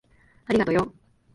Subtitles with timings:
[0.47, 0.91] ありがとよ。